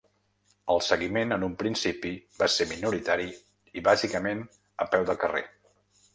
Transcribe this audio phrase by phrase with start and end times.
[0.75, 3.29] El seguiment, en un principi, va ser minoritari
[3.81, 4.43] i bàsicament
[4.87, 5.47] a peu de carrer.